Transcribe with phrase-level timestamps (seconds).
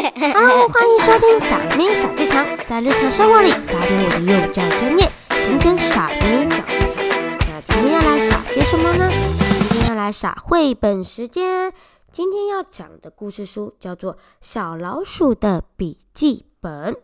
[0.00, 5.10] Hello，欢迎收听小咪小剧场，在日常生活里撒点我的幼教专业，
[5.44, 7.04] 形成傻咪小剧场。
[7.40, 9.10] 那今天要来耍些什么呢？
[9.10, 11.72] 今天要来耍绘本时间。
[12.12, 16.94] 今天要讲的故事书叫做《小老鼠的笔记本》。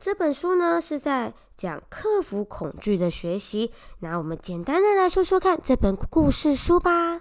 [0.00, 3.70] 这本书呢是在讲克服恐惧的学习。
[3.98, 7.20] 那我们简单的来说说看这本故事书吧。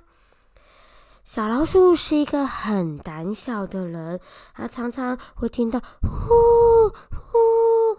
[1.32, 4.20] 小老鼠是一个很胆小的人，
[4.56, 7.94] 它常常会听到呼呼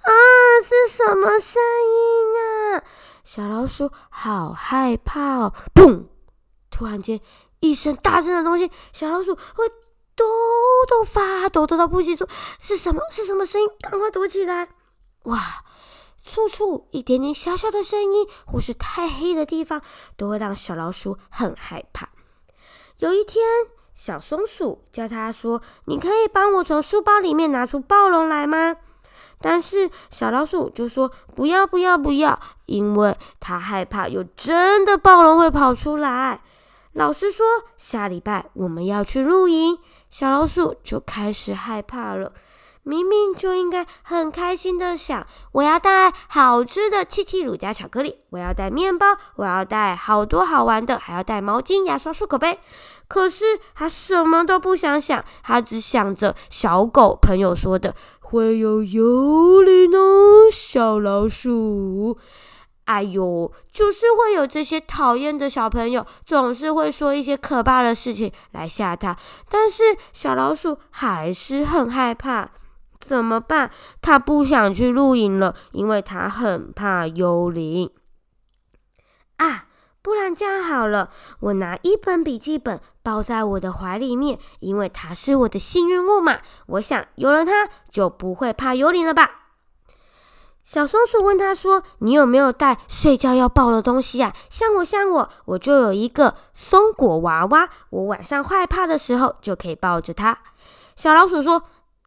[0.00, 0.08] 啊，
[0.64, 2.82] 是什么声音啊？
[3.22, 5.52] 小老鼠好害怕哦！
[5.74, 6.06] 砰！
[6.70, 7.20] 突然间
[7.60, 9.68] 一声大声的东西，小老鼠会
[10.16, 10.24] 抖
[10.88, 12.26] 抖发抖，抖到不行，说
[12.58, 13.02] 是什么？
[13.10, 13.68] 是什么声音？
[13.82, 14.70] 赶快躲起来！
[15.24, 15.64] 哇，
[16.24, 19.82] 处处一点点小小的声音，或是太黑的地方，
[20.16, 22.08] 都会让小老鼠很害怕。
[22.98, 23.44] 有一天，
[23.92, 28.76] 小松鼠叫他说：“你可以帮我从书包里面拿出暴龙来吗？”
[29.40, 36.40] 但是小老鼠就说：“不要，不要，不要，因为它害怕有真的暴龙会跑出来。”
[36.94, 37.44] 老师说
[37.76, 42.32] ：“下礼拜我们要去露营。”小老鼠就开始害怕了。
[42.84, 52.60] 明明就应该很开心的想，我要带好吃的七七乳加巧克力，我要带面包，我要带好多好玩的，还要带毛巾、牙刷、漱口杯。
[53.08, 59.98] 可是他什么都不想想，他只想着小狗朋友说的会有幽灵呢，
[60.52, 62.18] 小老鼠。
[62.84, 69.16] 哎呦，就是会有这些讨厌的小朋友，总是会说一些可怕的事情来吓他。
[69.48, 72.50] 但是小老鼠还是很害怕。
[73.04, 73.70] 怎么办？
[74.00, 77.90] 他不想去露营了，因为他很怕幽灵。
[79.36, 79.66] 啊，
[80.00, 81.10] 不然这样好了，
[81.40, 86.38] 我拿一本笔记本抱在我的怀里面，因为它是我的幸运物嘛。
[86.66, 89.30] 我想有了它，就不会怕幽灵了吧？
[90.62, 94.32] 小松鼠问他说：“你有没有带睡觉要抱的东西呀？
[94.48, 100.38] 像我，像我，我就有一个松果娃娃，我晚上害怕的时候就可以抱着它。”
[100.96, 101.62] 小老鼠说。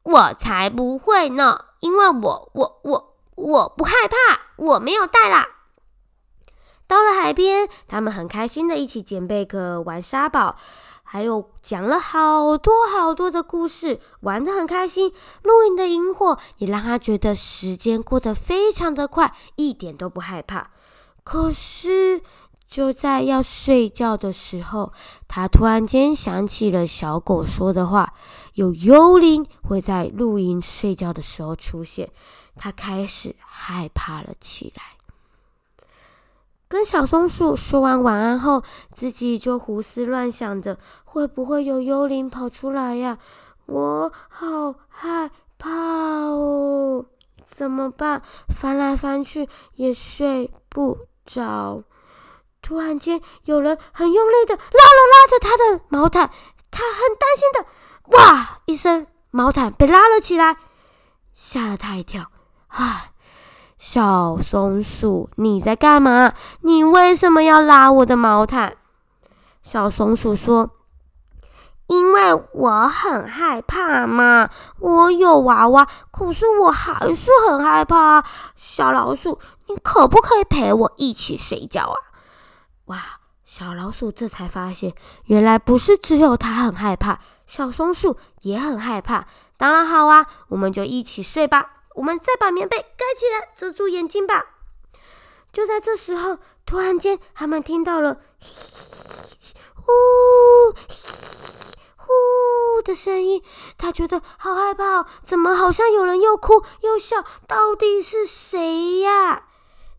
[0.07, 5.45] 我才不会呢，因为我我我我不害怕，我没有带啦。
[6.87, 10.55] 到了海边，他们很开心的一起捡贝壳、玩沙堡，
[11.03, 15.13] 还有讲了好多好多的故事，玩的很开心。
[15.43, 20.71] 露营的萤火也让他觉得时间过得非常的快，一点都不害怕。
[21.25, 22.21] 可是。
[22.67, 24.91] 就在要睡觉的时候，
[25.27, 28.13] 他突然间想起了小狗说的话
[28.55, 32.11] ：“有幽灵会在露营睡觉的时候出现。”
[32.59, 34.83] 他开始害怕了起来。
[36.67, 38.61] 跟小松鼠说完晚安后，
[38.91, 43.17] 自己就胡思乱想着：会不会有幽灵跑出来呀？
[43.67, 47.05] 我好害怕哦！
[47.45, 48.21] 怎么办？
[48.49, 51.83] 翻来翻去也睡不着。
[52.61, 56.29] 突然间，有人很用力的拉了拉着他的毛毯，
[56.69, 60.57] 他很担心的，哇一声，毛毯被拉了起来，
[61.33, 62.25] 吓了他一跳。
[62.67, 63.11] 啊，
[63.77, 66.33] 小松鼠，你在干嘛？
[66.61, 68.77] 你为什么要拉我的毛毯？
[69.63, 70.71] 小松鼠说
[71.87, 78.23] ：“因为我很害怕嘛，我有娃娃，可是我还是很害怕。
[78.55, 81.95] 小老鼠，你可不可以陪我一起睡觉啊？”
[82.87, 83.19] 哇！
[83.45, 84.93] 小老鼠这才发现，
[85.27, 89.25] 原来不是只有它很害怕，小松鼠也很害怕。
[89.55, 91.85] 当然好啊，我们就一起睡吧。
[91.95, 94.43] 我们再把棉被盖起来，遮住眼睛吧。
[95.53, 98.19] 就在这时候，突然间，他们听到了
[99.73, 99.93] 呼
[101.95, 103.41] 呼的声音。
[103.77, 107.23] 他觉得好害怕，怎么好像有人又哭又笑？
[107.47, 109.43] 到底是谁呀？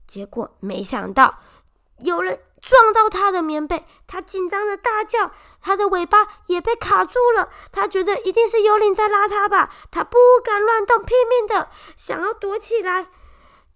[0.07, 1.39] 结果没想到
[2.01, 2.39] 有人。
[2.61, 5.31] 撞到他的棉被，他紧张的大叫，
[5.61, 7.49] 他的尾巴也被卡住了。
[7.73, 13.07] 他觉得一定是幽灵在拉他吧，他不敢乱动，拼命的想要躲起来。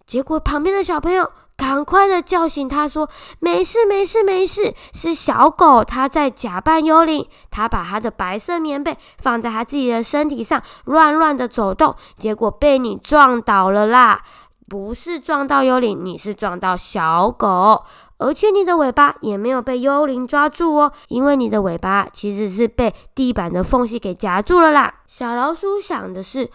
[0.05, 3.09] 结果旁边的小朋友赶快的叫醒他说
[3.39, 7.29] ：“没事，没事，没事，是小狗，它在假扮幽灵。
[7.51, 14.25] 它把它的白色棉被放在它自己的身体上，乱乱的走动，结果被你撞倒了啦。
[14.73, 17.85] 不是撞到幽灵，你是撞到小狗。”
[18.17, 24.95] 而且你的尾巴也没有被幽灵抓住哦，因为你的尾巴其实是被地板的缝隙给夹住了啦。
[25.07, 26.49] 小老鼠想的是：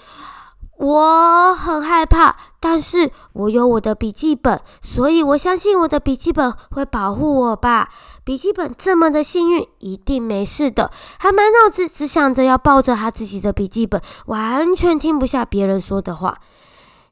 [0.77, 7.89] 我很害怕，但是我有我的笔记本，所以我相信我的笔记本会保护我吧。
[8.23, 10.89] 笔记本这么的幸运，一定没事的。
[11.19, 16.39] 他满脑子只想着要抱着他自己的笔记本，完全听不下别人说的话。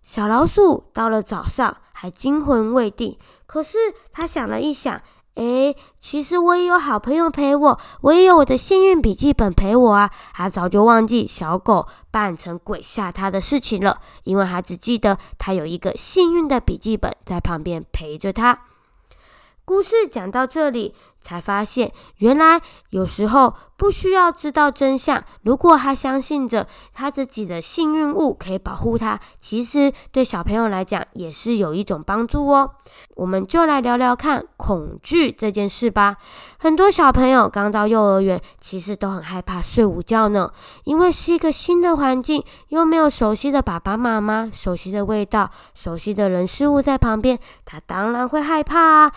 [0.06, 3.18] 小老鼠到了早上还惊魂未定，
[3.48, 3.80] 可是
[4.12, 5.02] 他想了一想。
[5.34, 10.12] 诶，其实我也有好朋友陪我，我也有我的幸运笔记本陪我啊。
[10.32, 18.60] 他早就忘记小狗扮成鬼吓他的事情了，因为他只记得他有一个幸运的笔记本在旁边陪着他。
[19.66, 20.94] 故事讲到这里，
[21.26, 22.62] 才发现原来
[22.92, 25.22] 有时候不需要知道真相。
[25.42, 32.70] 如果他相信着他自己的幸运物可以保护他，其实对小朋友来讲也是有一种帮助哦。
[33.16, 36.18] 我们就来聊聊看恐惧这件事吧。
[36.60, 40.52] 很多小朋友刚到幼儿园，其实都很害怕睡午觉呢，
[40.84, 49.12] 因为是一个新的环境，又没有熟悉的爸爸妈妈、熟悉的味道、熟悉的人事物在旁边，他当然会害怕啊。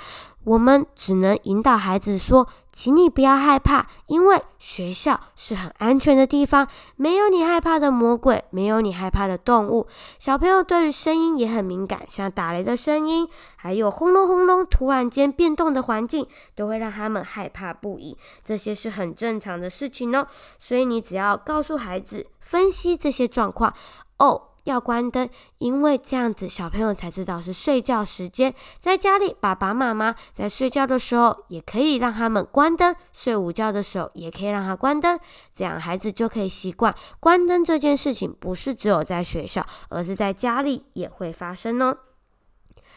[0.45, 16.25] 我们只能引导孩孩子说：“请你不要害怕，因为学校是很安全的地方，没有你害怕的魔鬼，没有你害怕的动物。”小朋友对于声音也很敏感，像打雷的声音，还有轰隆轰隆突然间变动的环境，
[16.55, 18.17] 都会让他们害怕不已。
[18.45, 20.25] 这些是很正常的事情哦。
[20.57, 23.75] 所以你只要告诉孩子分析这些状况
[24.21, 24.43] 哦。
[24.69, 25.29] 要关灯，
[25.59, 28.55] 因为这样子小朋友才知道是睡觉时间。
[28.79, 35.19] 在家里，爸爸妈妈在睡觉的时候也可以让他们关灯，睡午觉的时候也可以让他关灯，
[35.55, 41.97] 这样孩子就可以习惯关灯这件事情，不是只有在学校，而是在家里也会发生哦。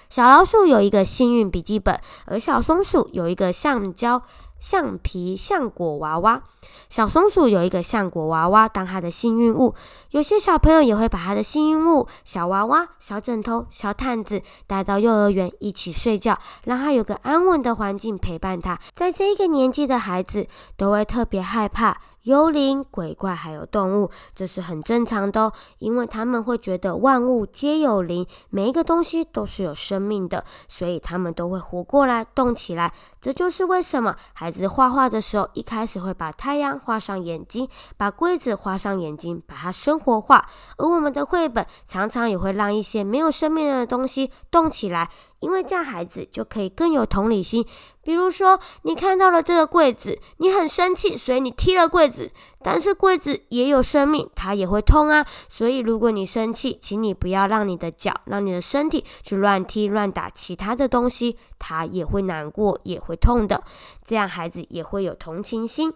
[0.09, 4.21] 小老鼠有一个幸运笔记本，而小松鼠有一个橡胶。
[4.61, 6.43] 橡皮橡果娃娃，
[6.87, 9.73] 小松鼠有一个橡果娃娃当它的幸运物。
[10.11, 18.79] 有些小朋友也会把他的幸运物小娃娃、小枕头、小毯子带到幼儿园一起睡觉，让他有个安稳的环境陪伴他。
[18.93, 20.47] 在这一个年纪的孩子
[20.77, 21.97] 都会特别害怕。
[22.23, 32.93] 幽灵、鬼怪还有动物，这是很正常的哦，因为他们会觉得万物皆有灵，每一个东西都是有生命的，所以他们都会活过来、动起来。
[33.19, 40.47] 这就是为什么孩子画画的时候，一开始会把太阳画上眼睛，把柜子画上眼睛，把它生活化。
[40.77, 45.09] 而我们的绘本常常也会让一些没有生命的东西动起来。
[45.41, 47.65] 因为这样，孩子就可以更有同理心。
[48.03, 52.31] 比如说，你看到了这个柜子，你很生气，所以你踢了柜子。
[52.63, 55.25] 但是柜子也有生命，它也会痛啊。
[55.49, 63.63] 所以，如果你生气，请你不要让你的脚、让你的身体去乱踢、乱打其他的东西，它也会难过，也会痛的。
[64.05, 65.93] 这样，孩子也会有同情心。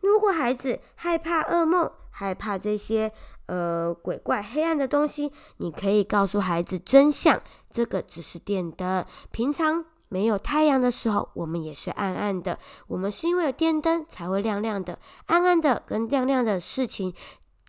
[0.00, 3.12] 如果孩子害怕噩梦，害怕这些
[3.46, 7.40] 呃鬼怪、黑暗的东西，你可以告诉孩子真相。
[7.72, 12.58] 这个只是电灯，平常没有太阳的时候，我们也是暗暗的。
[12.88, 17.14] 我们是因为有电灯才会亮亮的，暗暗的跟亮亮的事情，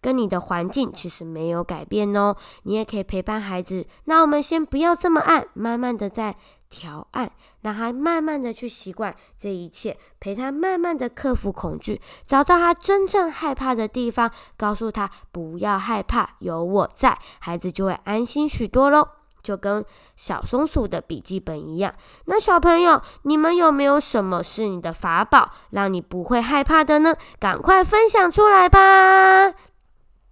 [0.02, 2.36] 跟你的环境其实没有改变哦。
[2.64, 6.36] 你也可以陪伴孩子，那我们先不要这么暗，慢慢的在
[6.68, 7.32] 调暗，
[7.62, 19.08] 让他慢慢的去习惯这一切，陪他慢慢的克服恐惧，找到他真正害怕的地方，告诉他不要害怕，有我在，孩子就会安心许多喽。
[19.42, 19.84] 就跟
[20.16, 21.94] 小松鼠的笔记本一样。
[22.26, 27.16] 那小朋友，你们有没有什么是你的法宝，让你不会害怕的呢？
[27.40, 29.54] 赶快分享出来吧！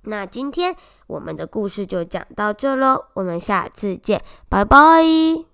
[0.04, 0.76] 那今天
[1.08, 5.49] 我们的故事就讲到这喽，我们下次见，拜拜。